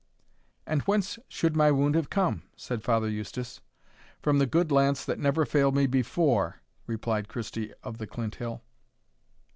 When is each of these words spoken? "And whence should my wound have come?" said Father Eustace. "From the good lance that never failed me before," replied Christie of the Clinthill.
"And 0.65 0.81
whence 0.87 1.19
should 1.29 1.55
my 1.55 1.69
wound 1.69 1.93
have 1.93 2.09
come?" 2.09 2.41
said 2.55 2.81
Father 2.81 3.07
Eustace. 3.07 3.61
"From 4.19 4.39
the 4.39 4.47
good 4.47 4.71
lance 4.71 5.05
that 5.05 5.19
never 5.19 5.45
failed 5.45 5.75
me 5.75 5.85
before," 5.85 6.61
replied 6.87 7.27
Christie 7.27 7.71
of 7.83 7.99
the 7.99 8.07
Clinthill. 8.07 8.61